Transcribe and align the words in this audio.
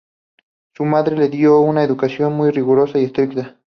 Su 0.73 0.83
madre 0.83 1.15
le 1.15 1.29
dio 1.29 1.59
una 1.61 1.83
educación 1.83 2.33
muy 2.33 2.49
rigurosa 2.49 2.97
y 2.97 3.03
estricta. 3.03 3.59